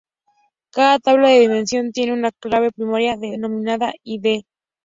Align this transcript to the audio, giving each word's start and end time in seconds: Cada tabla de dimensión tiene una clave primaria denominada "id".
Cada 0.73 0.97
tabla 0.97 1.27
de 1.29 1.41
dimensión 1.41 1.91
tiene 1.91 2.13
una 2.13 2.31
clave 2.31 2.71
primaria 2.71 3.17
denominada 3.17 3.93
"id". 4.01 4.43